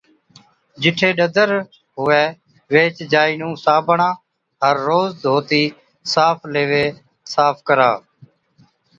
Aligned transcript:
جِٺي 0.81 1.09
ڏَدر 1.17 1.49
هُوَي 1.97 2.23
ويهچ 2.71 2.97
جائِي 3.11 3.33
نُون 3.39 3.53
صابڻا 3.65 4.09
هر 4.63 4.75
روز 4.87 5.09
ڌوتِي 5.23 5.63
صاف 6.13 6.37
ليوي 6.53 6.85
صاف 7.33 7.55
ڪرا۔ 7.67 7.91